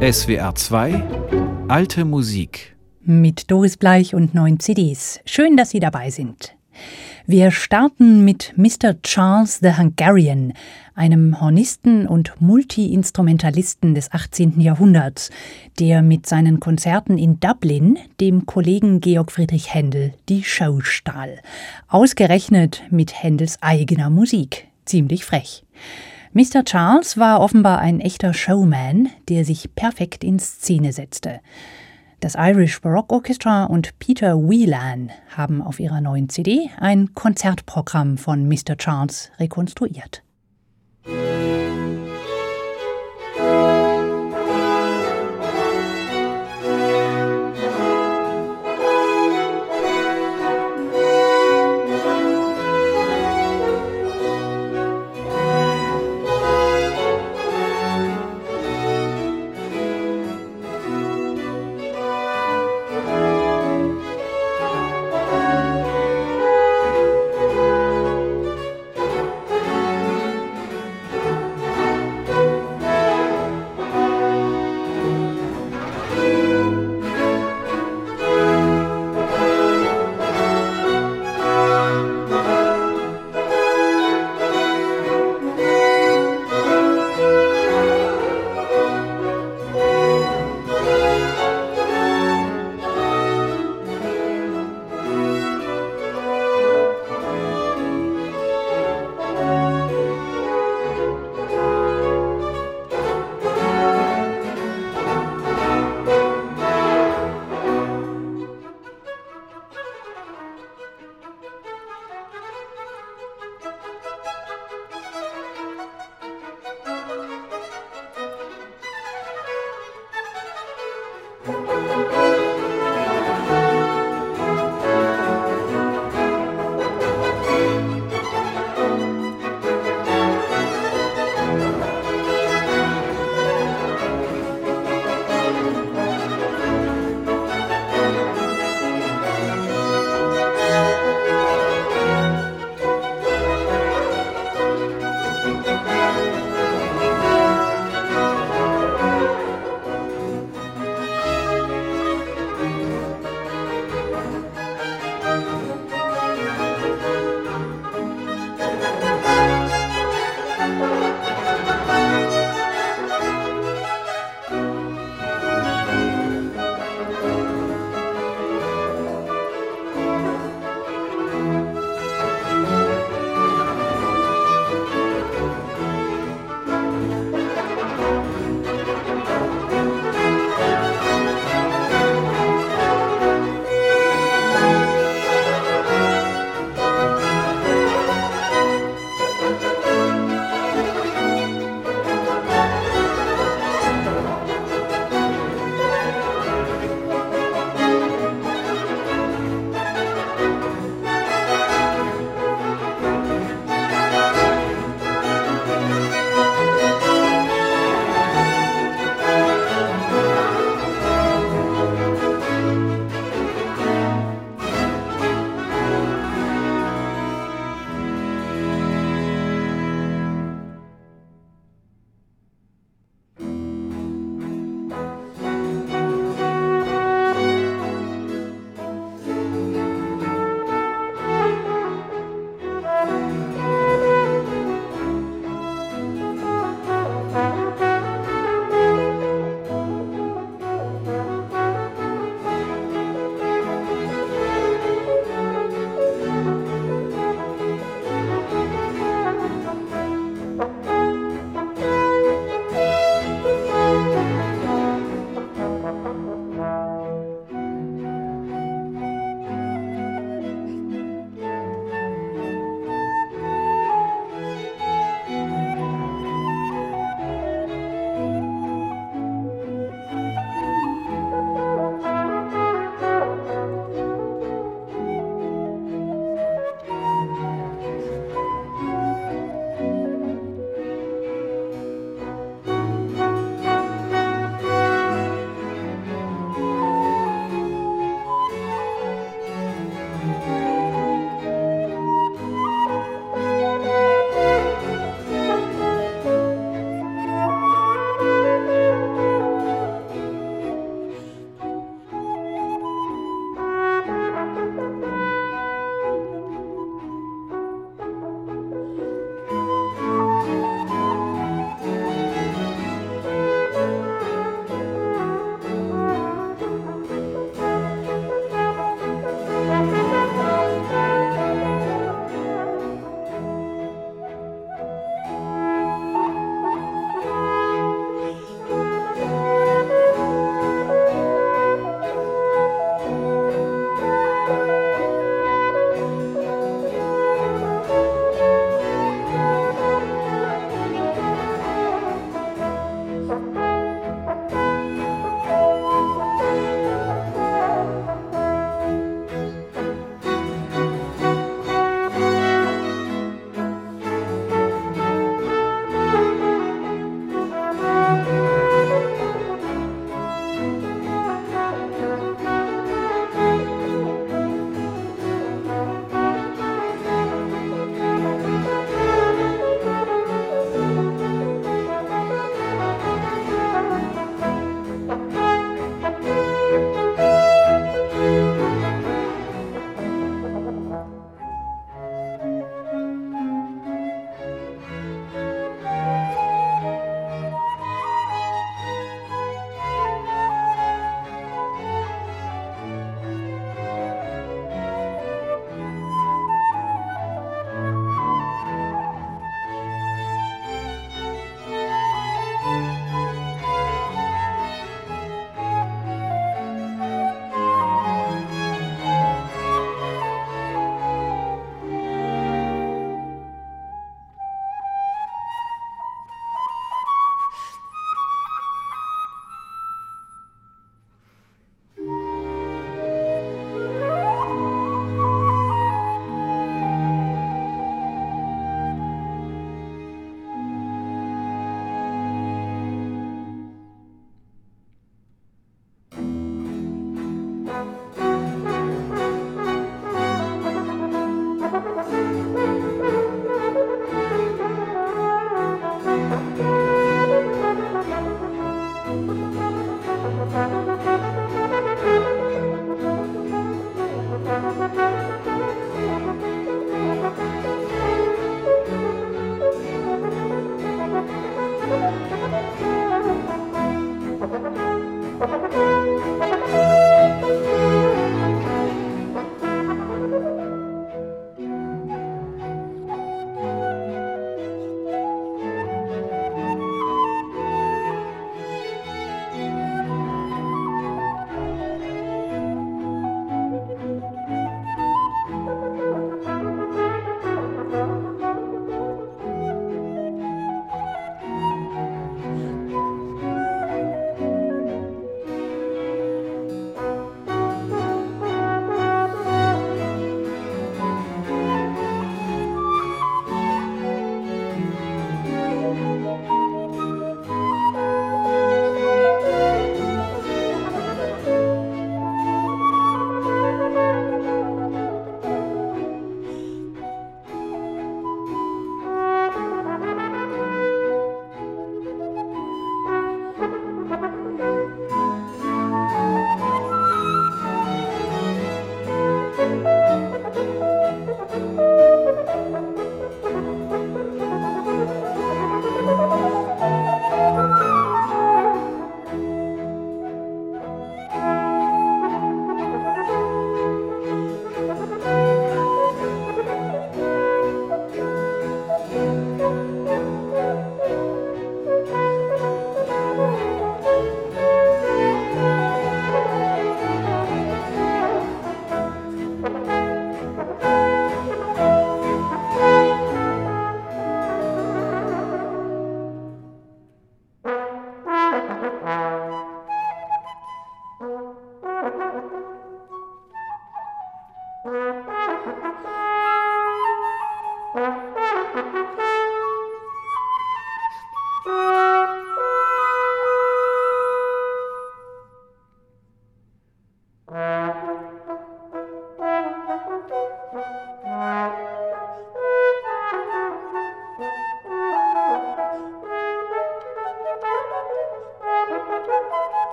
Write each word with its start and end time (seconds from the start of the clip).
SWR 0.00 0.54
2 0.54 1.02
Alte 1.68 2.04
Musik 2.04 2.76
mit 3.00 3.50
Doris 3.50 3.78
Bleich 3.78 4.14
und 4.14 4.34
neun 4.34 4.60
CDs. 4.60 5.20
Schön, 5.24 5.56
dass 5.56 5.70
Sie 5.70 5.80
dabei 5.80 6.10
sind. 6.10 6.54
Wir 7.26 7.50
starten 7.50 8.22
mit 8.22 8.52
Mr. 8.58 9.00
Charles 9.02 9.60
the 9.60 9.78
Hungarian, 9.78 10.52
einem 10.94 11.40
Hornisten 11.40 12.06
und 12.06 12.38
Multiinstrumentalisten 12.42 13.94
des 13.94 14.12
18. 14.12 14.60
Jahrhunderts, 14.60 15.30
der 15.80 16.02
mit 16.02 16.26
seinen 16.26 16.60
Konzerten 16.60 17.16
in 17.16 17.40
Dublin 17.40 17.98
dem 18.20 18.44
Kollegen 18.44 19.00
Georg 19.00 19.32
Friedrich 19.32 19.72
Händel 19.72 20.12
die 20.28 20.44
Show 20.44 20.80
stahl. 20.80 21.40
Ausgerechnet 21.88 22.82
mit 22.90 23.22
Händels 23.22 23.62
eigener 23.62 24.10
Musik. 24.10 24.68
Ziemlich 24.84 25.24
frech. 25.24 25.64
Mr. 26.36 26.66
Charles 26.66 27.16
war 27.16 27.40
offenbar 27.40 27.78
ein 27.78 27.98
echter 27.98 28.34
Showman, 28.34 29.08
der 29.30 29.46
sich 29.46 29.74
perfekt 29.74 30.22
in 30.22 30.38
Szene 30.38 30.92
setzte. 30.92 31.40
Das 32.20 32.34
Irish 32.36 32.82
Baroque 32.82 33.10
Orchestra 33.14 33.64
und 33.64 33.98
Peter 34.00 34.36
Whelan 34.36 35.10
haben 35.34 35.62
auf 35.62 35.80
ihrer 35.80 36.02
neuen 36.02 36.28
CD 36.28 36.68
ein 36.78 37.14
Konzertprogramm 37.14 38.18
von 38.18 38.46
Mr. 38.48 38.76
Charles 38.76 39.30
rekonstruiert. 39.38 40.25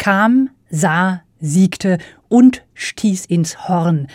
Kam, 0.00 0.48
sah, 0.70 1.22
siegte 1.40 1.98
und 2.28 2.64
stieß 2.74 3.26
ins 3.26 3.68
Horn. 3.68 4.08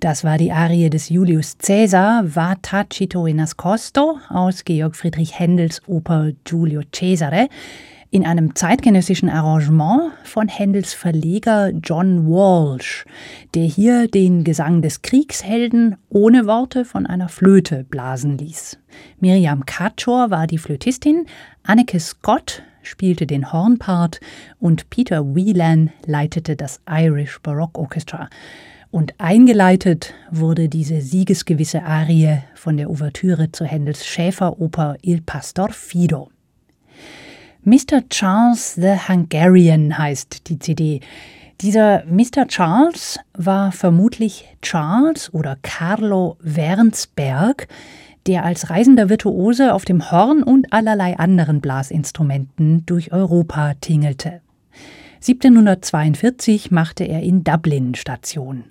Das 0.00 0.24
war 0.24 0.36
die 0.36 0.52
Arie 0.52 0.90
des 0.90 1.08
Julius 1.08 1.56
Caesar, 1.58 2.34
Va 2.34 2.56
tacito 2.56 3.24
in 3.24 3.36
nascosto 3.36 4.18
aus 4.28 4.64
Georg 4.64 4.96
Friedrich 4.96 5.38
Händels 5.38 5.80
Oper 5.86 6.32
Giulio 6.44 6.82
Cesare 6.92 7.48
in 8.10 8.26
einem 8.26 8.56
zeitgenössischen 8.56 9.28
Arrangement 9.28 10.12
von 10.24 10.48
Händels 10.48 10.92
Verleger 10.92 11.70
John 11.70 12.26
Walsh, 12.26 13.04
der 13.54 13.64
hier 13.64 14.08
den 14.08 14.42
Gesang 14.42 14.82
des 14.82 15.02
Kriegshelden 15.02 15.96
ohne 16.08 16.46
Worte 16.46 16.84
von 16.84 17.06
einer 17.06 17.28
Flöte 17.28 17.84
blasen 17.84 18.38
ließ. 18.38 18.78
Miriam 19.20 19.66
Kachor 19.66 20.30
war 20.30 20.48
die 20.48 20.58
Flötistin, 20.58 21.26
Anneke 21.62 22.00
Scott 22.00 22.62
spielte 22.82 23.26
den 23.26 23.52
Hornpart 23.52 24.20
und 24.58 24.90
Peter 24.90 25.34
Whelan 25.34 25.90
leitete 26.06 26.56
das 26.56 26.80
Irish 26.88 27.40
Baroque 27.40 27.78
Orchestra. 27.78 28.28
Und 28.90 29.14
eingeleitet 29.18 30.14
wurde 30.30 30.68
diese 30.68 31.00
siegesgewisse 31.02 31.82
Arie 31.82 32.38
von 32.54 32.76
der 32.76 32.88
Ouvertüre 32.88 33.52
zu 33.52 33.64
Händels 33.64 34.06
Schäferoper 34.06 34.96
Il 35.02 35.20
Pastor 35.20 35.70
Fido. 35.70 36.30
Mr. 37.64 38.08
Charles 38.08 38.74
the 38.76 38.96
Hungarian 39.08 39.98
heißt 39.98 40.48
die 40.48 40.58
CD. 40.58 41.00
Dieser 41.60 42.04
Mr. 42.06 42.46
Charles 42.46 43.18
war 43.34 43.72
vermutlich 43.72 44.46
Charles 44.62 45.34
oder 45.34 45.58
Carlo 45.62 46.36
Wernsberg, 46.40 47.66
der 48.28 48.44
als 48.44 48.70
reisender 48.70 49.08
Virtuose 49.08 49.74
auf 49.74 49.84
dem 49.84 50.10
Horn 50.10 50.42
und 50.42 50.72
allerlei 50.72 51.18
anderen 51.18 51.60
Blasinstrumenten 51.60 52.84
durch 52.84 53.10
Europa 53.10 53.74
tingelte. 53.80 54.42
1742 55.16 56.70
machte 56.70 57.04
er 57.04 57.22
in 57.22 57.42
Dublin 57.42 57.94
Station. 57.94 58.64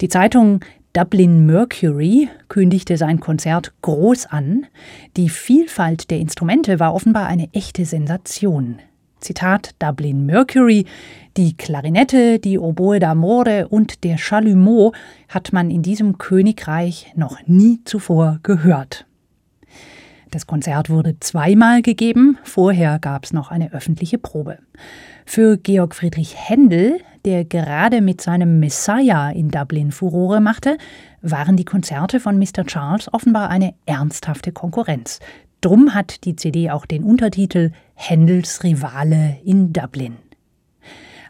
Die 0.00 0.08
Zeitung 0.08 0.64
Dublin 0.94 1.44
Mercury 1.44 2.30
kündigte 2.48 2.96
sein 2.96 3.20
Konzert 3.20 3.74
groß 3.82 4.26
an. 4.26 4.66
Die 5.18 5.28
Vielfalt 5.28 6.10
der 6.10 6.18
Instrumente 6.18 6.80
war 6.80 6.94
offenbar 6.94 7.26
eine 7.26 7.52
echte 7.52 7.84
Sensation. 7.84 8.78
Zitat 9.20 9.74
Dublin 9.78 10.26
Mercury, 10.26 10.86
die 11.36 11.56
Klarinette, 11.56 12.38
die 12.38 12.58
Oboe 12.58 12.98
d'Amore 12.98 13.64
und 13.64 14.04
der 14.04 14.16
Chalumeau 14.18 14.92
hat 15.28 15.52
man 15.52 15.70
in 15.70 15.82
diesem 15.82 16.18
Königreich 16.18 17.12
noch 17.16 17.38
nie 17.46 17.80
zuvor 17.84 18.40
gehört. 18.42 19.06
Das 20.30 20.46
Konzert 20.46 20.90
wurde 20.90 21.18
zweimal 21.20 21.82
gegeben, 21.82 22.38
vorher 22.42 22.98
gab 22.98 23.24
es 23.24 23.32
noch 23.32 23.50
eine 23.50 23.72
öffentliche 23.72 24.18
Probe. 24.18 24.58
Für 25.24 25.56
Georg 25.56 25.94
Friedrich 25.94 26.36
Händel, 26.36 27.00
der 27.24 27.44
gerade 27.44 28.00
mit 28.00 28.20
seinem 28.20 28.60
Messiah 28.60 29.30
in 29.30 29.50
Dublin 29.50 29.92
Furore 29.92 30.40
machte, 30.40 30.78
waren 31.22 31.56
die 31.56 31.64
Konzerte 31.64 32.20
von 32.20 32.38
Mr. 32.38 32.64
Charles 32.66 33.12
offenbar 33.12 33.50
eine 33.50 33.74
ernsthafte 33.86 34.52
Konkurrenz. 34.52 35.20
Drum 35.60 35.94
hat 35.94 36.24
die 36.24 36.36
CD 36.36 36.70
auch 36.70 36.86
den 36.86 37.02
Untertitel 37.02 37.72
Händels 37.94 38.62
Rivale 38.62 39.38
in 39.44 39.72
Dublin. 39.72 40.16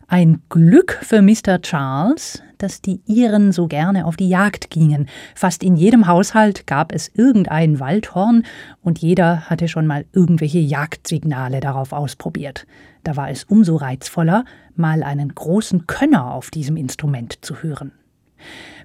Ein 0.09 0.43
Glück 0.49 0.99
für 1.03 1.21
Mr. 1.21 1.61
Charles, 1.63 2.43
dass 2.59 2.81
die 2.81 3.01
Iren 3.07 3.51
so 3.51 3.67
gerne 3.67 4.07
auf 4.07 4.17
die 4.17 4.29
Jagd 4.29 4.71
gingen. 4.71 5.09
Fast 5.35 5.65
in 5.65 5.77
jedem 5.77 6.07
Haushalt 6.07 6.67
gab 6.67 6.93
es 6.93 7.11
irgendein 7.15 7.81
Waldhorn 7.81 8.45
und 8.83 8.99
jeder 8.99 9.51
hatte 9.51 9.69
schon 9.69 9.87
mal 9.87 10.05
irgendwelche 10.13 10.59
Jagdsignale 10.59 11.61
darauf 11.61 11.93
ausprobiert. 11.93 12.67
Da 13.03 13.17
war 13.17 13.31
es 13.31 13.45
umso 13.45 13.77
reizvoller, 13.77 14.45
mal 14.75 15.03
einen 15.03 15.35
großen 15.35 15.87
Könner 15.87 16.33
auf 16.33 16.51
diesem 16.51 16.77
Instrument 16.77 17.45
zu 17.45 17.63
hören. 17.63 17.93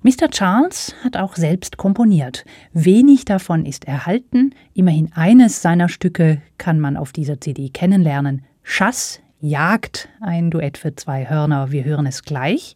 Mr. 0.03 0.29
Charles 0.29 0.95
hat 1.03 1.17
auch 1.17 1.35
selbst 1.35 1.77
komponiert. 1.77 2.43
Wenig 2.73 3.25
davon 3.25 3.65
ist 3.65 3.85
erhalten, 3.85 4.55
immerhin 4.73 5.11
eines 5.13 5.61
seiner 5.61 5.89
Stücke 5.89 6.41
kann 6.57 6.79
man 6.79 6.97
auf 6.97 7.11
dieser 7.11 7.39
CD 7.39 7.69
kennenlernen. 7.69 8.43
Chasse 8.63 9.19
Jagd, 9.39 10.09
ein 10.19 10.51
Duett 10.51 10.77
für 10.77 10.95
zwei 10.95 11.27
Hörner, 11.27 11.71
wir 11.71 11.83
hören 11.83 12.05
es 12.05 12.23
gleich. 12.23 12.75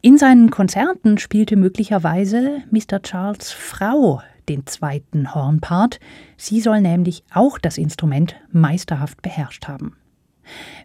In 0.00 0.18
seinen 0.18 0.50
Konzerten 0.50 1.18
spielte 1.18 1.56
möglicherweise 1.56 2.62
Mr. 2.70 3.02
Charles 3.02 3.50
Frau 3.50 4.22
den 4.48 4.66
zweiten 4.66 5.34
Hornpart. 5.34 5.98
Sie 6.36 6.60
soll 6.60 6.80
nämlich 6.80 7.24
auch 7.32 7.58
das 7.58 7.78
Instrument 7.78 8.36
meisterhaft 8.52 9.22
beherrscht 9.22 9.66
haben. 9.66 9.96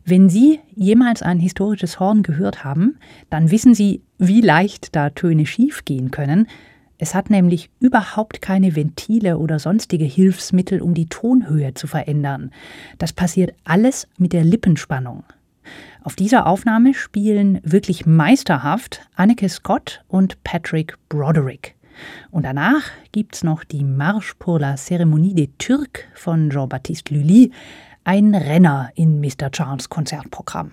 Wenn 0.06 0.30
Sie 0.30 0.60
jemals 0.76 1.22
ein 1.22 1.40
historisches 1.40 2.00
Horn 2.00 2.24
gehört 2.24 2.64
haben, 2.64 2.98
dann 3.30 3.52
wissen 3.52 3.74
Sie, 3.74 4.02
wie 4.18 4.42
leicht 4.42 4.96
da 4.96 5.10
Töne 5.10 5.46
schief 5.46 5.86
gehen 5.86 6.12
können, 6.12 6.48
es 7.02 7.16
hat 7.16 7.30
nämlich 7.30 7.70
überhaupt 7.80 8.42
keine 8.42 8.76
Ventile 8.76 9.38
oder 9.38 9.58
sonstige 9.58 10.04
Hilfsmittel, 10.04 10.82
um 10.82 10.94
die 10.94 11.08
Tonhöhe 11.08 11.74
zu 11.74 11.88
verändern. 11.88 12.52
Das 12.98 13.14
passiert 13.14 13.56
alles 13.64 14.08
mit 14.18 14.34
der 14.34 14.44
Lippenspannung. 14.44 15.24
Auf 16.04 16.18
dieser 16.18 16.46
Aufnahme 16.46 16.94
spielen 16.94 17.62
wirklich 17.64 18.06
meisterhaft 18.06 19.08
Anneke 19.16 19.48
Scott 19.48 20.04
und 20.10 20.44
Patrick 20.44 20.98
Broderick. 21.08 21.76
Und 22.32 22.44
danach 22.44 22.84
gibt's 23.12 23.44
noch 23.44 23.64
die 23.64 23.84
Marche 23.84 24.34
pour 24.38 24.60
la 24.60 24.76
Cérémonie 24.76 25.36
des 25.36 25.50
Turcs 25.58 26.02
von 26.16 26.50
Jean-Baptiste 26.50 27.14
Lully, 27.14 27.52
ein 28.10 28.34
Renner 28.34 28.90
in 28.96 29.20
Mr. 29.22 29.52
Charles 29.52 29.88
Konzertprogramm. 29.88 30.72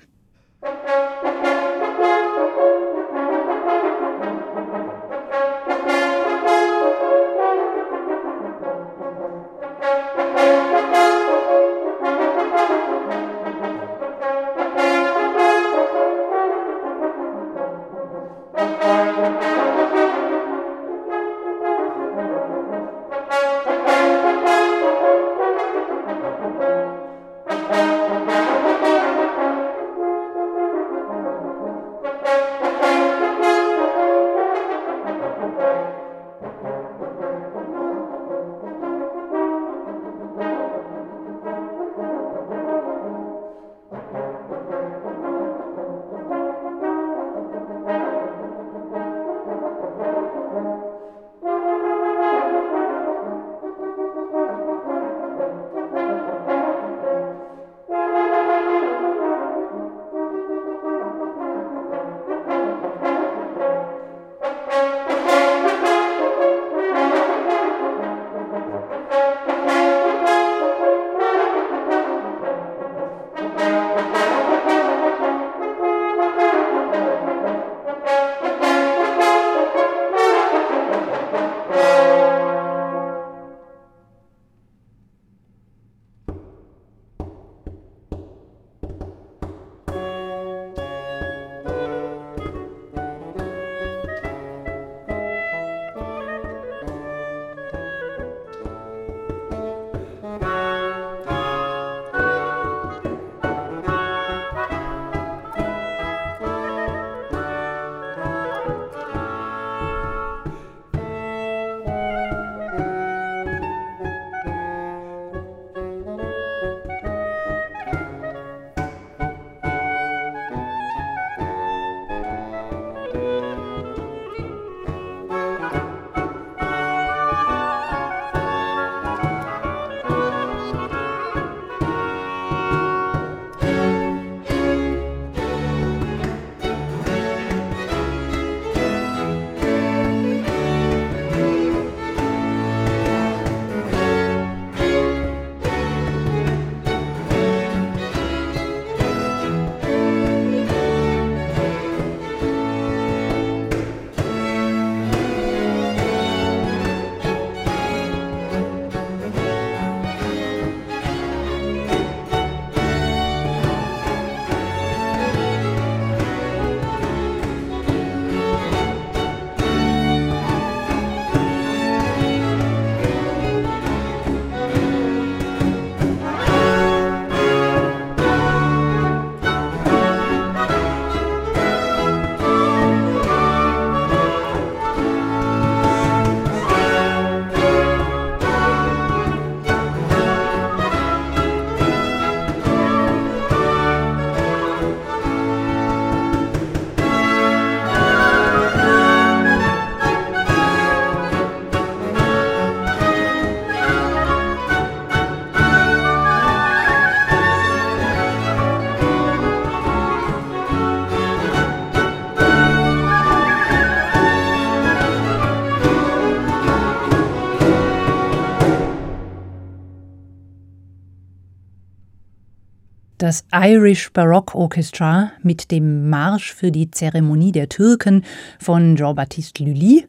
Das 223.18 223.46
Irish 223.50 224.12
Baroque 224.12 224.54
Orchestra 224.54 225.32
mit 225.42 225.70
dem 225.70 226.10
Marsch 226.10 226.52
für 226.52 226.70
die 226.70 226.90
Zeremonie 226.90 227.50
der 227.50 227.70
Türken 227.70 228.26
von 228.60 228.94
Jean-Baptiste 228.94 229.64
Lully 229.64 230.06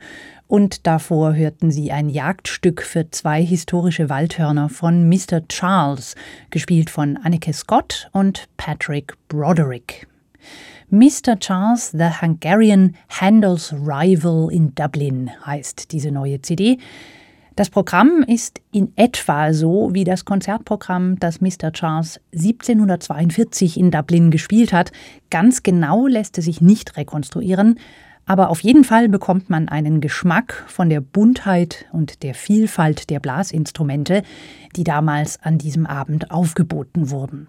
und 0.48 0.86
davor 0.86 1.34
hörten 1.34 1.72
Sie 1.72 1.94
ein 1.94 2.10
Jagdstück 2.10 2.82
für 2.82 3.10
zwei 3.10 3.42
historische 3.42 4.10
Waldhörner 4.10 4.68
von 4.68 5.08
Mr. 5.08 5.48
Charles, 5.48 6.16
gespielt 6.50 6.90
von 6.90 7.16
Anneke 7.16 7.54
Scott 7.54 8.10
und 8.12 8.50
Patrick 8.58 9.14
Broderick. 9.30 10.06
Mr. 10.90 11.40
Charles 11.40 11.92
the 11.92 12.10
Hungarian 12.22 12.94
Handel's 13.08 13.72
Rival 13.72 14.50
in 14.52 14.76
Dublin 14.76 15.32
heißt 15.46 15.94
diese 15.94 16.12
neue 16.12 16.42
CD. 16.42 16.78
Das 17.58 17.72
Programm 17.72 18.24
ist 18.28 18.62
in 18.72 18.94
etwa 18.96 19.52
so 19.52 19.90
wie 19.92 20.04
das 20.04 20.26
Konzertprogramm, 20.26 21.18
das 21.20 21.42
Mr. 21.42 21.72
Charles 21.72 22.20
1742 22.32 23.80
in 23.80 23.90
Dublin 23.90 24.30
gespielt 24.30 24.72
hat. 24.72 24.92
Ganz 25.32 25.64
genau 25.64 26.06
lässt 26.06 26.38
es 26.38 26.46
sich 26.46 26.62
nicht 26.62 26.98
rekonstruieren, 26.98 27.80
aber 28.28 28.52
auf 28.52 28.60
jeden 28.60 28.84
Fall 28.84 29.10
bekommt 29.10 29.50
man 29.50 29.70
einen 29.70 30.02
Geschmack 30.02 30.66
von 30.68 30.92
der 30.92 31.02
Buntheit 31.02 31.86
und 31.92 32.22
der 32.22 32.36
Vielfalt 32.36 33.10
der 33.10 33.20
Blasinstrumente, 33.20 34.22
die 34.76 34.84
damals 34.84 35.42
an 35.42 35.58
diesem 35.58 35.88
Abend 35.88 36.30
aufgeboten 36.30 37.10
wurden. 37.10 37.48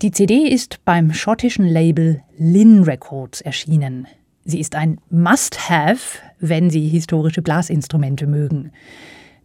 Die 0.00 0.10
CD 0.10 0.48
ist 0.48 0.86
beim 0.86 1.12
schottischen 1.12 1.66
Label 1.66 2.22
Lin 2.38 2.84
Records 2.84 3.42
erschienen. 3.42 4.06
Sie 4.44 4.60
ist 4.60 4.74
ein 4.74 4.98
Must-Have, 5.10 6.18
wenn 6.40 6.70
Sie 6.70 6.88
historische 6.88 7.42
Blasinstrumente 7.42 8.26
mögen. 8.26 8.72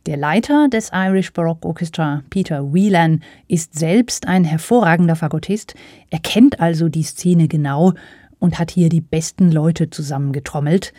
Der 0.08 0.18
Leiter 0.18 0.70
des 0.70 0.92
Irish 0.94 1.34
Baroque 1.34 1.66
Orchestra, 1.66 2.24
Peter 2.30 2.74
Whelan, 2.74 3.22
ist 3.48 3.78
selbst 3.78 4.26
ein 4.26 4.46
hervorragender 4.46 5.16
Fagottist. 5.16 5.76
Er 6.10 6.20
kennt 6.20 6.60
also 6.60 6.88
die 6.88 7.04
Szene 7.04 7.48
genau 7.48 7.94
und 8.40 8.58
hat 8.58 8.72
hier 8.72 8.90
die 8.90 9.02
besten 9.02 9.52
Leute 9.52 9.90
zusammengetrommelt. 9.90 10.94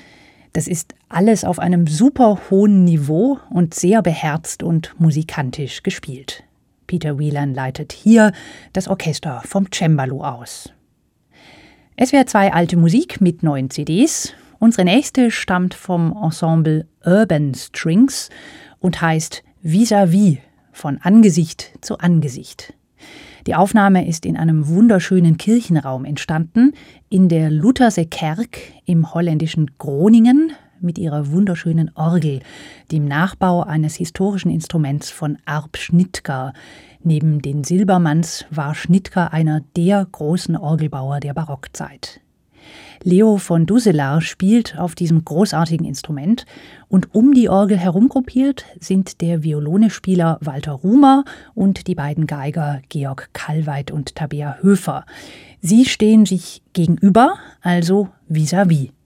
Das 0.52 0.68
ist 0.68 0.94
alles 1.08 1.44
auf 1.44 1.58
einem 1.58 1.86
super 1.86 2.38
hohen 2.50 2.84
Niveau 2.84 3.38
und 3.50 3.74
sehr 3.74 4.02
beherzt 4.02 4.62
und 4.62 4.94
musikantisch 4.98 5.82
gespielt. 5.82 6.44
Peter 6.86 7.18
Whelan 7.18 7.54
leitet 7.54 7.92
hier 7.92 8.32
das 8.72 8.88
Orchester 8.88 9.42
vom 9.44 9.68
Cembalo 9.72 10.22
aus. 10.22 10.72
Es 12.00 12.12
wäre 12.12 12.26
zwei 12.26 12.52
alte 12.52 12.76
Musik 12.76 13.20
mit 13.20 13.42
neuen 13.42 13.70
CDs. 13.70 14.32
Unsere 14.60 14.84
nächste 14.84 15.32
stammt 15.32 15.74
vom 15.74 16.16
Ensemble 16.22 16.86
Urban 17.04 17.54
Strings 17.54 18.30
und 18.78 19.02
heißt 19.02 19.42
Vis-à-vis 19.64 20.36
-vis, 20.36 20.38
von 20.70 20.98
Angesicht 20.98 21.72
zu 21.80 21.98
Angesicht. 21.98 22.72
Die 23.48 23.56
Aufnahme 23.56 24.06
ist 24.06 24.26
in 24.26 24.36
einem 24.36 24.68
wunderschönen 24.68 25.38
Kirchenraum 25.38 26.04
entstanden, 26.04 26.72
in 27.08 27.28
der 27.28 27.50
Lutherse 27.50 28.06
Kerk 28.06 28.58
im 28.84 29.12
holländischen 29.12 29.72
Groningen 29.78 30.52
mit 30.80 30.98
ihrer 30.98 31.30
wunderschönen 31.30 31.90
Orgel, 31.94 32.40
dem 32.92 33.06
Nachbau 33.06 33.62
eines 33.62 33.96
historischen 33.96 34.50
Instruments 34.50 35.10
von 35.10 35.38
Arp 35.44 35.76
Schnittger, 35.76 36.52
Neben 37.02 37.40
den 37.40 37.64
Silbermanns 37.64 38.44
war 38.50 38.74
Schnittger 38.74 39.32
einer 39.32 39.62
der 39.76 40.06
großen 40.10 40.56
Orgelbauer 40.56 41.20
der 41.20 41.32
Barockzeit. 41.32 42.20
Leo 43.04 43.38
von 43.38 43.64
Dusselaar 43.64 44.20
spielt 44.20 44.76
auf 44.78 44.96
diesem 44.96 45.24
großartigen 45.24 45.86
Instrument 45.86 46.44
und 46.88 47.14
um 47.14 47.32
die 47.32 47.48
Orgel 47.48 47.78
herumgruppiert 47.78 48.64
sind 48.80 49.20
der 49.20 49.44
Violinespieler 49.44 50.38
Walter 50.42 50.72
Rumer 50.72 51.24
und 51.54 51.86
die 51.86 51.94
beiden 51.94 52.26
Geiger 52.26 52.82
Georg 52.88 53.30
Kallweit 53.32 53.92
und 53.92 54.16
Tabea 54.16 54.58
Höfer. 54.60 55.06
Sie 55.60 55.84
stehen 55.84 56.26
sich 56.26 56.62
gegenüber, 56.72 57.36
also 57.62 58.08
vis-à-vis. 58.28 58.88
-vis. 58.88 58.97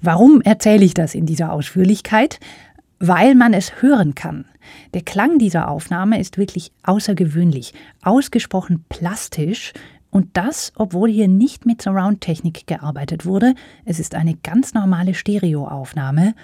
Warum 0.00 0.40
erzähle 0.40 0.84
ich 0.84 0.94
das 0.94 1.14
in 1.14 1.26
dieser 1.26 1.52
Ausführlichkeit? 1.52 2.38
Weil 2.98 3.34
man 3.34 3.54
es 3.54 3.82
hören 3.82 4.14
kann. 4.14 4.44
Der 4.94 5.02
Klang 5.02 5.38
dieser 5.38 5.68
Aufnahme 5.68 6.20
ist 6.20 6.38
wirklich 6.38 6.72
außergewöhnlich, 6.82 7.72
ausgesprochen 8.02 8.84
plastisch 8.88 9.72
und 10.10 10.36
das, 10.36 10.72
obwohl 10.76 11.10
hier 11.10 11.28
nicht 11.28 11.66
mit 11.66 11.82
Surround-Technik 11.82 12.66
gearbeitet 12.66 13.24
wurde. 13.24 13.54
Es 13.84 14.00
ist 14.00 14.14
eine 14.14 14.34
ganz 14.34 14.74
normale 14.74 15.14
Stereoaufnahme. 15.14 16.34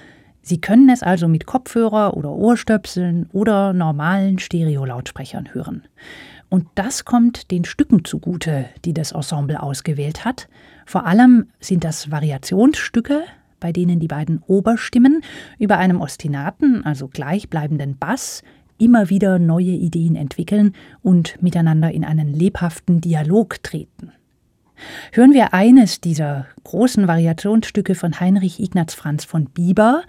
Sie 0.41 0.61
können 0.61 0.89
es 0.89 1.03
also 1.03 1.27
mit 1.27 1.47
Kopfhörer 1.47 2.17
oder 2.17 2.31
Ohrstöpseln 2.31 3.29
oder 3.33 3.73
normalen 3.73 4.39
Stereolautsprechern 4.39 5.53
hören. 5.53 5.83
Und 6.49 6.69
das 6.77 7.05
kommt 7.05 7.51
den 7.51 7.65
Stücken 7.65 8.05
zugute, 8.05 8.67
die 8.85 8.95
das 8.95 9.11
Ensemble 9.11 9.61
ausgewählt 9.61 10.25
hat. 10.25 10.49
Vor 10.87 11.05
allem 11.05 11.49
sind 11.61 11.85
das 11.85 12.11
Variationsstücke, 12.11 13.25
bei 13.59 13.73
denen 13.73 13.99
die 13.99 14.09
beiden 14.09 14.43
Oberstimmen 14.47 15.23
über 15.59 15.79
einem 15.79 16.01
ostinaten, 16.01 16.85
also 16.85 17.09
gleichbleibenden 17.09 17.99
Bass 17.99 18.43
immer 18.79 19.11
wieder 19.11 19.39
neue 19.39 19.73
Ideen 19.73 20.15
entwickeln 20.15 20.75
und 21.03 21.43
miteinander 21.43 21.91
in 21.91 22.05
einen 22.05 22.33
lebhaften 22.33 23.01
Dialog 23.01 23.63
treten. 23.63 24.13
Hören 25.13 25.33
wir 25.33 25.55
eines 25.55 26.03
dieser 26.03 26.47
großen 26.63 27.09
Variationsstücke 27.09 27.95
von 27.95 28.21
Heinrich 28.21 28.61
Ignaz 28.61 28.93
Franz 28.93 29.25
von 29.25 29.47
Bieber, 29.47 30.03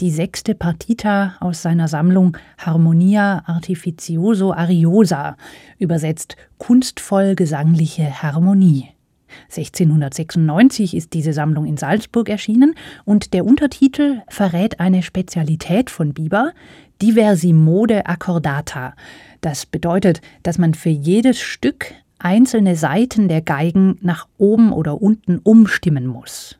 die 0.00 0.10
sechste 0.10 0.54
Partita 0.54 1.36
aus 1.40 1.60
seiner 1.60 1.88
Sammlung 1.88 2.36
Harmonia 2.56 3.42
Artificioso 3.46 4.52
Ariosa, 4.52 5.36
übersetzt 5.78 6.36
kunstvoll 6.56 7.34
gesangliche 7.34 8.22
Harmonie. 8.22 8.93
1696 9.48 10.96
ist 10.96 11.12
diese 11.12 11.32
Sammlung 11.32 11.66
in 11.66 11.76
Salzburg 11.76 12.28
erschienen 12.28 12.74
und 13.04 13.32
der 13.34 13.44
Untertitel 13.44 14.22
verrät 14.28 14.80
eine 14.80 15.02
Spezialität 15.02 15.90
von 15.90 16.14
Bieber, 16.14 16.52
Diversimode 17.02 18.06
Accordata. 18.06 18.94
Das 19.40 19.66
bedeutet, 19.66 20.20
dass 20.42 20.58
man 20.58 20.74
für 20.74 20.90
jedes 20.90 21.40
Stück 21.40 21.86
einzelne 22.18 22.76
Seiten 22.76 23.28
der 23.28 23.42
Geigen 23.42 23.98
nach 24.00 24.26
oben 24.38 24.72
oder 24.72 25.02
unten 25.02 25.38
umstimmen 25.38 26.06
muss. 26.06 26.58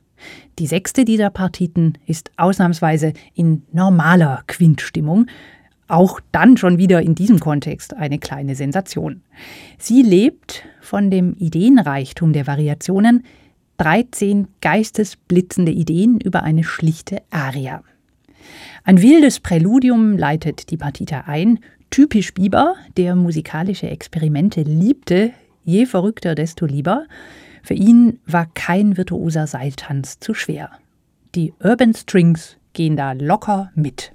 Die 0.59 0.67
sechste 0.67 1.05
dieser 1.05 1.31
Partiten 1.31 1.95
ist 2.07 2.31
ausnahmsweise 2.37 3.13
in 3.35 3.63
normaler 3.73 4.43
Quintstimmung, 4.47 5.27
auch 5.89 6.21
dann 6.33 6.57
schon 6.57 6.79
wieder 6.79 7.03
in 7.03 7.15
diesem 7.15 7.41
Kontext 7.41 7.95
eine 7.95 8.19
kleine 8.19 8.55
Sensation. 8.55 9.23
Sie 9.79 10.03
lebt 10.03 10.65
von 10.81 11.11
dem 11.11 11.35
Ideenreichtum 11.35 12.33
der 12.33 12.47
Variationen, 12.47 13.25
13 13.79 14.49
geistesblitzende 14.61 15.73
Ideen 15.73 16.21
über 16.21 16.43
eine 16.43 16.65
schlichte 16.65 17.23
Aria. 17.31 17.83
Ein 18.85 19.03
wildes 19.03 19.41
Präludium 19.41 20.17
leitet 20.17 20.71
die 20.71 20.77
Partita 20.77 21.23
ein, 21.27 21.59
typisch 21.91 22.35
Bieber, 22.35 22.75
der 22.97 23.17
musikalische 23.17 23.89
Experimente 23.89 24.63
liebte, 24.63 25.33
je 25.65 25.87
verrückter, 25.87 26.35
desto 26.35 26.67
lieber. 26.67 27.07
Für 27.63 27.75
ihn 27.75 28.21
war 28.27 28.47
kein 28.53 28.97
virtuoser 28.97 29.47
Seiltanz 29.47 30.21
zu 30.21 30.35
schwer. 30.35 30.71
Die 31.35 31.55
Urban 31.63 31.95
Strings 31.95 32.57
gehen 32.75 32.97
da 32.97 33.13
locker 33.13 33.73
mit. 33.75 34.13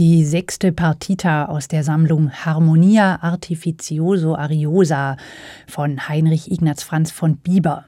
Die 0.00 0.24
sechste 0.24 0.72
Partita 0.72 1.44
aus 1.44 1.68
der 1.68 1.84
Sammlung 1.84 2.30
Harmonia 2.30 3.18
Artificioso 3.20 4.34
Ariosa 4.34 5.18
von 5.66 6.08
Heinrich 6.08 6.50
Ignaz 6.50 6.82
Franz 6.82 7.10
von 7.10 7.36
Bieber. 7.36 7.84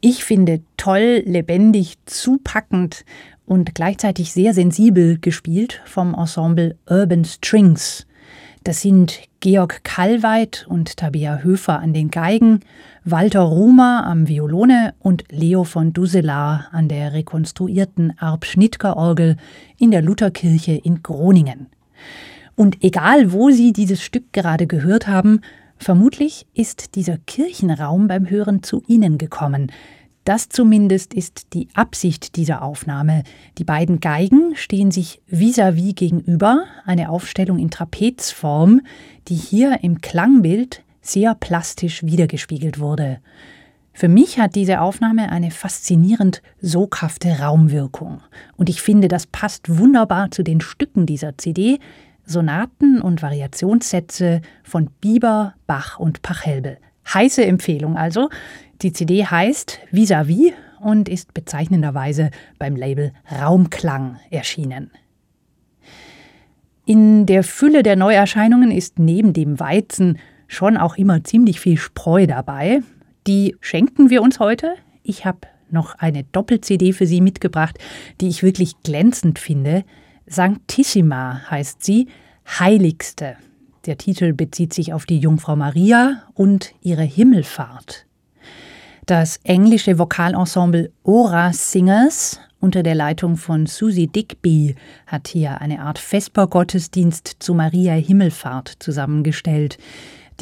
Ich 0.00 0.24
finde 0.24 0.62
toll, 0.76 1.22
lebendig, 1.24 1.98
zupackend 2.04 3.04
und 3.46 3.76
gleichzeitig 3.76 4.32
sehr 4.32 4.54
sensibel 4.54 5.20
gespielt 5.20 5.80
vom 5.84 6.14
Ensemble 6.14 6.76
Urban 6.90 7.24
Strings. 7.24 8.08
Das 8.64 8.80
sind 8.80 9.20
Georg 9.38 9.84
Kallweit 9.84 10.66
und 10.68 10.96
Tabea 10.96 11.44
Höfer 11.44 11.78
an 11.78 11.92
den 11.92 12.10
Geigen, 12.10 12.58
Walter 13.04 13.40
Rumer 13.40 14.06
am 14.06 14.28
Violone 14.28 14.94
und 15.00 15.24
Leo 15.28 15.64
von 15.64 15.92
Duselar 15.92 16.68
an 16.70 16.86
der 16.86 17.12
rekonstruierten 17.12 18.16
Arp-Schnittger-Orgel 18.16 19.38
in 19.76 19.90
der 19.90 20.02
Lutherkirche 20.02 20.74
in 20.74 21.02
Groningen. 21.02 21.66
Und 22.54 22.84
egal, 22.84 23.32
wo 23.32 23.50
Sie 23.50 23.72
dieses 23.72 24.04
Stück 24.04 24.32
gerade 24.32 24.68
gehört 24.68 25.08
haben, 25.08 25.40
vermutlich 25.78 26.46
ist 26.54 26.94
dieser 26.94 27.18
Kirchenraum 27.18 28.06
beim 28.06 28.30
Hören 28.30 28.62
zu 28.62 28.84
Ihnen 28.86 29.18
gekommen, 29.18 29.72
das 30.24 30.48
zumindest 30.48 31.12
ist 31.12 31.52
die 31.54 31.66
Absicht 31.74 32.36
dieser 32.36 32.62
Aufnahme. 32.62 33.24
Die 33.58 33.64
beiden 33.64 33.98
Geigen 33.98 34.54
stehen 34.54 34.92
sich 34.92 35.20
vis-à-vis 35.26 35.90
-vis 35.90 35.96
gegenüber, 35.96 36.62
eine 36.86 37.10
Aufstellung 37.10 37.58
in 37.58 37.72
Trapezform, 37.72 38.82
die 39.26 39.34
hier 39.34 39.80
im 39.82 40.00
Klangbild 40.00 40.84
sehr 41.02 41.34
plastisch 41.34 42.02
wiedergespiegelt 42.04 42.78
wurde. 42.78 43.18
Für 43.92 44.08
mich 44.08 44.38
hat 44.38 44.54
diese 44.54 44.80
Aufnahme 44.80 45.30
eine 45.30 45.50
faszinierend 45.50 46.40
soghafte 46.60 47.40
Raumwirkung. 47.40 48.22
Und 48.56 48.70
ich 48.70 48.80
finde, 48.80 49.08
das 49.08 49.26
passt 49.26 49.78
wunderbar 49.78 50.30
zu 50.30 50.42
den 50.42 50.62
Stücken 50.62 51.04
dieser 51.04 51.36
CD, 51.36 51.78
Sonaten 52.24 53.02
und 53.02 53.20
Variationssätze 53.20 54.40
von 54.62 54.88
Bieber, 55.00 55.54
Bach 55.66 55.98
und 55.98 56.22
Pachelbel. 56.22 56.78
Heiße 57.12 57.44
Empfehlung 57.44 57.96
also. 57.96 58.30
Die 58.80 58.92
CD 58.92 59.26
heißt 59.26 59.80
Vis-à-vis 59.92 60.52
und 60.80 61.08
ist 61.08 61.34
bezeichnenderweise 61.34 62.30
beim 62.58 62.76
Label 62.76 63.12
Raumklang 63.30 64.18
erschienen. 64.30 64.90
In 66.84 67.26
der 67.26 67.44
Fülle 67.44 67.82
der 67.82 67.96
Neuerscheinungen 67.96 68.70
ist 68.70 68.98
neben 68.98 69.32
dem 69.32 69.60
Weizen 69.60 70.18
schon 70.52 70.76
auch 70.76 70.96
immer 70.96 71.24
ziemlich 71.24 71.60
viel 71.60 71.78
Spreu 71.78 72.26
dabei. 72.26 72.80
Die 73.26 73.56
schenken 73.60 74.10
wir 74.10 74.22
uns 74.22 74.38
heute. 74.40 74.74
Ich 75.02 75.24
habe 75.24 75.40
noch 75.70 75.94
eine 75.96 76.24
Doppel-CD 76.24 76.92
für 76.92 77.06
Sie 77.06 77.20
mitgebracht, 77.20 77.78
die 78.20 78.28
ich 78.28 78.42
wirklich 78.42 78.80
glänzend 78.82 79.38
finde. 79.38 79.84
Sanctissima 80.26 81.42
heißt 81.50 81.82
sie, 81.82 82.08
Heiligste. 82.58 83.36
Der 83.86 83.98
Titel 83.98 84.32
bezieht 84.32 84.72
sich 84.74 84.92
auf 84.92 85.06
die 85.06 85.18
Jungfrau 85.18 85.56
Maria 85.56 86.22
und 86.34 86.72
ihre 86.82 87.02
Himmelfahrt. 87.02 88.06
Das 89.06 89.40
englische 89.42 89.98
Vokalensemble 89.98 90.92
Ora 91.02 91.52
Singers 91.52 92.38
unter 92.60 92.84
der 92.84 92.94
Leitung 92.94 93.36
von 93.36 93.66
Susie 93.66 94.06
Digby 94.06 94.76
hat 95.08 95.26
hier 95.26 95.60
eine 95.60 95.80
Art 95.80 95.98
Vespergottesdienst 95.98 97.36
zu 97.40 97.54
Maria 97.54 97.94
Himmelfahrt 97.94 98.76
zusammengestellt. 98.78 99.78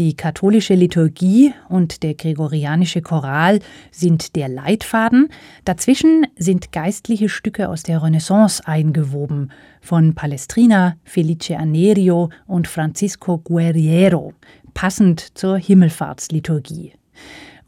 Die 0.01 0.17
katholische 0.17 0.73
Liturgie 0.73 1.53
und 1.69 2.03
der 2.03 2.15
gregorianische 2.15 3.03
Choral 3.03 3.59
sind 3.91 4.35
der 4.35 4.49
Leitfaden. 4.49 5.29
Dazwischen 5.67 6.27
sind 6.37 6.73
geistliche 6.73 7.29
Stücke 7.29 7.69
aus 7.69 7.83
der 7.83 8.03
Renaissance 8.03 8.67
eingewoben, 8.67 9.53
von 9.83 10.15
Palestrina, 10.15 10.97
Felice 11.05 11.51
Anerio 11.51 12.31
und 12.47 12.67
Francisco 12.67 13.37
Guerriero, 13.37 14.33
passend 14.73 15.37
zur 15.37 15.59
Himmelfahrtsliturgie. 15.59 16.95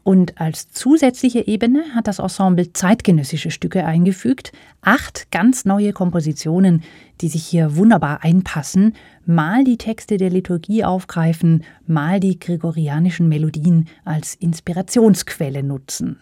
Und 0.03 0.39
als 0.39 0.69
zusätzliche 0.69 1.47
Ebene 1.47 1.83
hat 1.95 2.07
das 2.07 2.19
Ensemble 2.19 2.73
zeitgenössische 2.73 3.51
Stücke 3.51 3.85
eingefügt, 3.85 4.51
acht 4.81 5.31
ganz 5.31 5.63
neue 5.63 5.93
Kompositionen, 5.93 6.83
die 7.21 7.29
sich 7.29 7.45
hier 7.45 7.77
wunderbar 7.77 8.21
einpassen, 8.21 8.95
mal 9.25 9.63
die 9.63 9.77
Texte 9.77 10.17
der 10.17 10.29
Liturgie 10.29 10.83
aufgreifen, 10.83 11.63
mal 11.87 12.19
die 12.19 12.37
gregorianischen 12.37 13.29
Melodien 13.29 13.87
als 14.03 14.35
Inspirationsquelle 14.35 15.63
nutzen. 15.63 16.19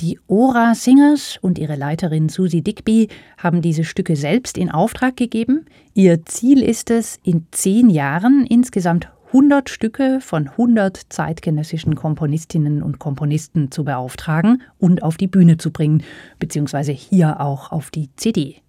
Die 0.00 0.18
Ora 0.26 0.74
Singers 0.74 1.38
und 1.40 1.58
ihre 1.58 1.76
Leiterin 1.76 2.28
Susie 2.28 2.60
Digby 2.60 3.08
haben 3.38 3.62
diese 3.62 3.84
Stücke 3.84 4.14
selbst 4.14 4.58
in 4.58 4.70
Auftrag 4.70 5.16
gegeben. 5.16 5.64
Ihr 5.94 6.26
Ziel 6.26 6.62
ist 6.62 6.90
es, 6.90 7.18
in 7.22 7.46
zehn 7.50 7.88
Jahren 7.88 8.44
insgesamt 8.46 9.08
100 9.36 9.68
Stücke 9.68 10.22
von 10.22 10.48
100 10.48 10.98
zeitgenössischen 11.10 11.94
Komponistinnen 11.94 12.82
und 12.82 12.98
Komponisten 12.98 13.70
zu 13.70 13.84
beauftragen 13.84 14.62
und 14.78 15.02
auf 15.02 15.18
die 15.18 15.26
Bühne 15.26 15.58
zu 15.58 15.72
bringen, 15.72 16.02
beziehungsweise 16.38 16.92
hier 16.92 17.38
auch 17.38 17.70
auf 17.70 17.90
die 17.90 18.08
CD. 18.16 18.62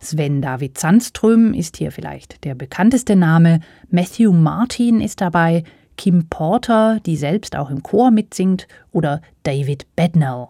Sven 0.00 0.42
David 0.42 0.76
Sandström 0.76 1.54
ist 1.54 1.78
hier 1.78 1.92
vielleicht 1.92 2.44
der 2.44 2.54
bekannteste 2.54 3.16
Name, 3.16 3.60
Matthew 3.88 4.32
Martin 4.32 5.00
ist 5.00 5.22
dabei, 5.22 5.64
Kim 5.96 6.26
Porter, 6.28 7.00
die 7.06 7.16
selbst 7.16 7.56
auch 7.56 7.70
im 7.70 7.82
Chor 7.82 8.10
mitsingt, 8.10 8.68
oder 8.90 9.22
David 9.44 9.86
Bednell. 9.96 10.48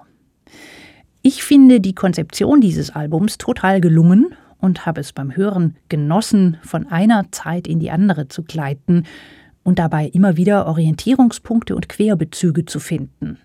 Ich 1.23 1.45
finde 1.45 1.81
die 1.81 1.95
Konzeption 1.95 2.61
dieses 2.61 2.91
Albums 2.91 3.39
total 3.39 3.81
gelungen 3.81 4.35
und 4.59 4.87
habe 4.87 5.01
es 5.01 5.13
beim 5.13 5.37
Hören 5.37 5.77
genossen, 5.89 6.57
von 6.63 6.89
einer 6.89 7.31
Zeit 7.31 7.69
in 7.69 7.79
die 7.79 7.93
andere 7.93 8.27
zu 8.27 8.43
gleiten 8.43 9.05
und 9.63 9.79
dabei 9.79 10.07
immer 10.07 10.37
wieder 10.37 10.67
Orientierungspunkte 10.67 11.77
und 11.77 11.89
Querbezüge 11.89 12.65
zu 12.65 12.81
finden. 12.81 13.39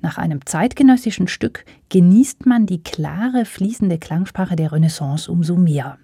Nach 0.00 0.18
einem 0.18 0.44
zeitgenössischen 0.44 1.28
Stück 1.28 1.64
genießt 1.88 2.46
man 2.46 2.66
die 2.66 2.82
klare, 2.82 3.44
fließende 3.44 3.98
Klangsprache 3.98 4.56
der 4.56 4.72
Renaissance 4.72 5.30
umso 5.30 5.56
mehr. 5.56 5.98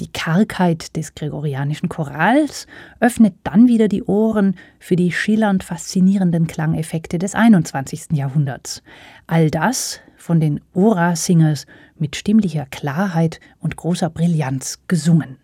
Die 0.00 0.10
Kargheit 0.10 0.96
des 0.96 1.14
gregorianischen 1.14 1.88
Chorals 1.88 2.66
öffnet 2.98 3.34
dann 3.44 3.68
wieder 3.68 3.86
die 3.88 4.02
Ohren 4.02 4.56
für 4.80 4.96
die 4.96 5.12
schillernd 5.12 5.62
faszinierenden 5.62 6.46
Klangeffekte 6.46 7.18
des 7.18 7.34
21. 7.34 8.06
Jahrhunderts. 8.12 8.82
All 9.26 9.50
das 9.50 10.00
von 10.16 10.40
den 10.40 10.60
Ora-Singers 10.72 11.66
mit 11.96 12.16
stimmlicher 12.16 12.66
Klarheit 12.66 13.38
und 13.60 13.76
großer 13.76 14.10
Brillanz 14.10 14.80
gesungen. 14.88 15.36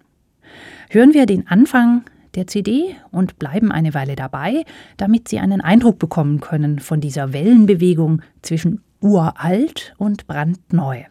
Hören 0.91 1.15
wir 1.15 1.27
den 1.27 1.47
Anfang 1.47 2.05
der 2.39 2.47
CD 2.47 2.95
und 3.11 3.39
bleiben 3.39 3.73
eine 3.73 3.95
Weile 3.95 4.15
dabei, 4.15 4.65
damit 4.97 5.29
Sie 5.29 5.41
einen 5.41 5.61
Eindruck 5.61 5.99
bekommen 5.99 6.41
können 6.41 6.79
von 6.79 7.01
dieser 7.01 7.33
Wellenbewegung 7.33 8.23
zwischen 8.43 8.81
uralt 9.01 9.95
und 9.99 10.27
brandneu. 10.29 11.03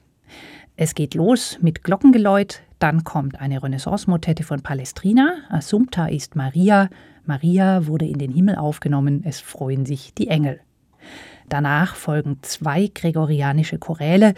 Es 0.77 0.95
geht 0.95 1.15
los 1.15 1.57
mit 1.61 1.83
Glockengeläut, 1.83 2.61
dann 2.79 3.03
kommt 3.03 3.41
eine 3.41 3.61
Renaissance-Motette 3.61 4.43
von 4.43 4.61
Palestrina, 4.61 5.33
Assumpta 5.49 6.07
ist 6.07 6.35
Maria, 6.35 6.89
Maria 7.25 7.87
wurde 7.87 8.05
in 8.05 8.19
den 8.19 8.31
Himmel 8.31 8.55
aufgenommen, 8.55 9.23
es 9.25 9.41
freuen 9.41 9.85
sich 9.85 10.13
die 10.13 10.29
Engel. 10.29 10.61
Danach 11.49 11.95
folgen 11.95 12.39
zwei 12.41 12.89
gregorianische 12.93 13.79
Choräle, 13.79 14.33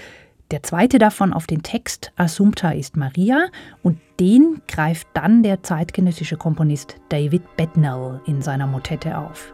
der 0.50 0.64
zweite 0.64 0.98
davon 0.98 1.34
auf 1.34 1.46
den 1.46 1.62
Text 1.62 2.12
Assumpta 2.16 2.72
ist 2.72 2.98
Maria 2.98 3.48
und 3.84 4.00
den 4.20 4.62
greift 4.68 5.08
dann 5.14 5.44
der 5.44 5.64
zeitgenössische 5.64 6.38
Komponist 6.38 6.98
David 7.10 7.56
Bednell 7.56 8.20
in 8.26 8.42
seiner 8.42 8.68
Motette 8.68 9.18
auf. 9.18 9.54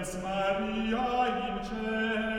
ves 0.00 0.16
Maria 0.22 1.26
in 1.28 1.64
cielo, 1.64 2.29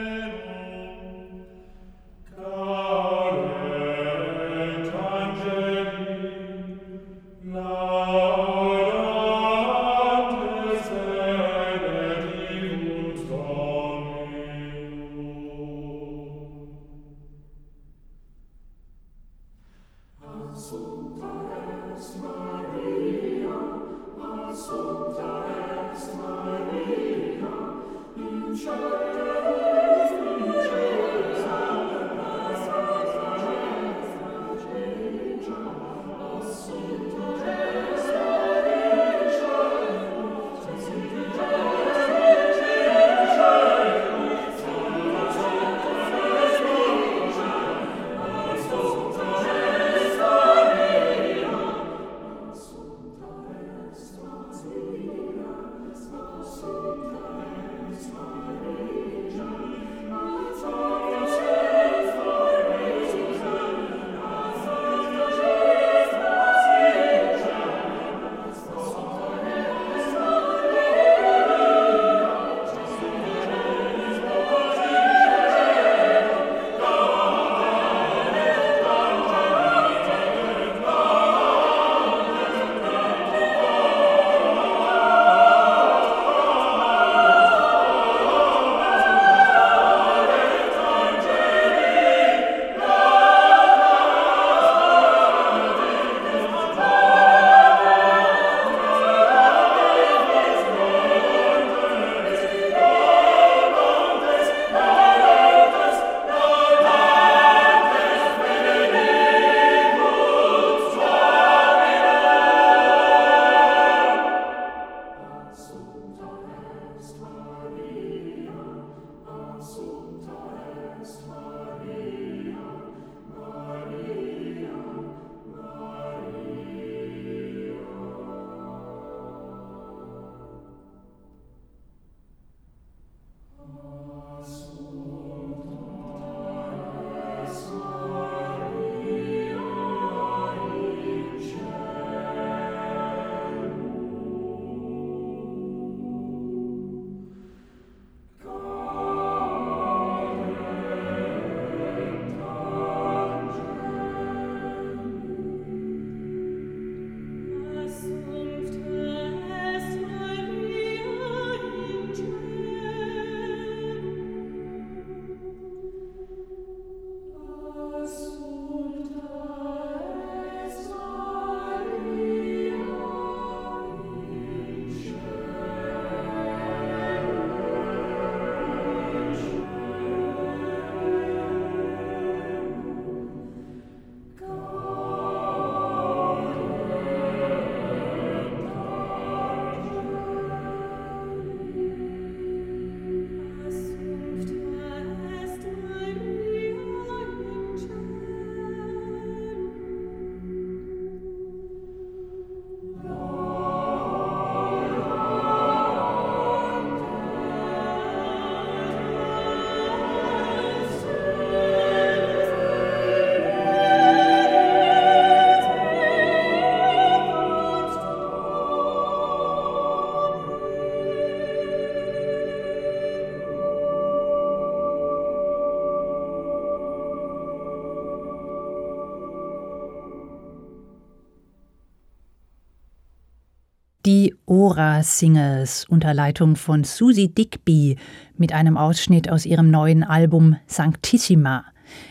Ora 234.51 235.01
Singers 235.01 235.85
unter 235.87 236.13
Leitung 236.13 236.57
von 236.57 236.83
Susie 236.83 237.29
Digby 237.29 237.95
mit 238.35 238.51
einem 238.51 238.75
Ausschnitt 238.75 239.31
aus 239.31 239.45
ihrem 239.45 239.71
neuen 239.71 240.03
Album 240.03 240.57
Sanctissima. 240.67 241.63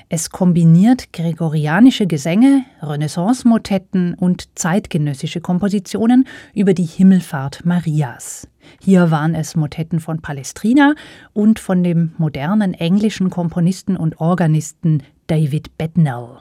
Es 0.09 0.31
kombiniert 0.31 1.13
gregorianische 1.13 2.07
Gesänge, 2.07 2.65
Renaissance-Motetten 2.81 4.15
und 4.15 4.59
zeitgenössische 4.59 5.43
Kompositionen 5.43 6.27
über 6.55 6.73
die 6.73 6.87
Himmelfahrt 6.87 7.67
Marias. 7.67 8.49
Hier 8.81 9.11
waren 9.11 9.35
es 9.35 9.55
Motetten 9.55 10.01
von 10.01 10.23
Palestrina 10.23 10.95
und 11.35 11.59
von 11.59 11.83
dem 11.83 12.15
modernen 12.17 12.73
englischen 12.73 13.29
Komponisten 13.29 13.99
und 13.99 14.19
Organisten 14.19 15.03
David 15.27 15.77
Bednall. 15.77 16.39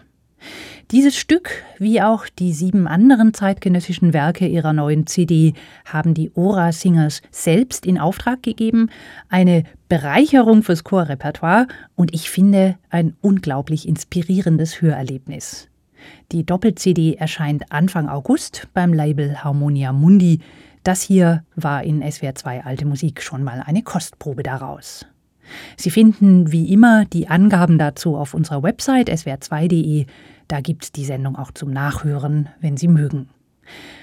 Dieses 0.91 1.15
Stück, 1.15 1.63
wie 1.77 2.01
auch 2.01 2.27
die 2.27 2.51
sieben 2.53 2.87
anderen 2.87 3.33
zeitgenössischen 3.33 4.13
Werke 4.13 4.47
ihrer 4.47 4.73
neuen 4.73 5.05
CD, 5.05 5.53
haben 5.85 6.13
die 6.13 6.31
Ora 6.35 6.71
Singers 6.71 7.21
selbst 7.31 7.85
in 7.85 7.99
Auftrag 7.99 8.41
gegeben. 8.41 8.89
Eine 9.29 9.63
Bereicherung 9.87 10.63
fürs 10.63 10.83
Chorrepertoire 10.83 11.67
und 11.95 12.13
ich 12.13 12.29
finde 12.29 12.77
ein 12.89 13.15
unglaublich 13.21 13.87
inspirierendes 13.87 14.81
Hörerlebnis. 14.81 15.67
Die 16.31 16.45
Doppel-CD 16.45 17.15
erscheint 17.15 17.71
Anfang 17.71 18.07
August 18.07 18.67
beim 18.73 18.93
Label 18.93 19.43
Harmonia 19.43 19.91
Mundi. 19.91 20.39
Das 20.83 21.01
hier 21.01 21.43
war 21.55 21.83
in 21.83 22.01
SWR 22.09 22.35
2 22.35 22.63
Alte 22.63 22.85
Musik 22.85 23.21
schon 23.21 23.43
mal 23.43 23.61
eine 23.65 23.83
Kostprobe 23.83 24.43
daraus. 24.43 25.05
Sie 25.77 25.89
finden 25.89 26.51
wie 26.51 26.71
immer 26.71 27.05
die 27.05 27.27
Angaben 27.27 27.77
dazu 27.77 28.15
auf 28.15 28.33
unserer 28.33 28.63
Website 28.63 29.09
swr2.de. 29.09 30.05
Da 30.47 30.61
gibt 30.61 30.83
es 30.85 30.91
die 30.91 31.05
Sendung 31.05 31.35
auch 31.35 31.51
zum 31.51 31.71
Nachhören, 31.71 32.49
wenn 32.59 32.77
Sie 32.77 32.87
mögen. 32.87 33.29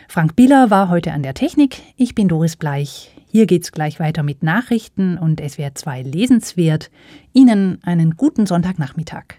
Frank 0.09 0.37
Bieler 0.37 0.71
war 0.71 0.89
heute 0.89 1.13
an 1.13 1.23
der 1.23 1.35
Technik. 1.35 1.83
Ich 1.97 2.15
bin 2.15 2.29
Doris 2.29 2.57
Bleich. 2.57 3.13
Hier 3.29 3.47
geht's 3.47 3.73
gleich 3.73 4.01
weiter 4.01 4.23
mit 4.23 4.43
Nachrichten 4.43 5.19
und 5.19 5.41
es 5.41 5.59
wäre 5.59 5.75
zwei 5.75 6.03
lesenswert. 6.03 6.91
Ihnen 7.33 7.83
einen 7.83 8.17
guten 8.17 8.47
Sonntagnachmittag. 8.47 9.35